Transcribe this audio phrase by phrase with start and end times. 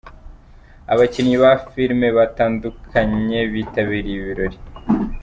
[0.93, 4.57] Abakinnyi ba filime batandukanye bitabiriye ibi birori.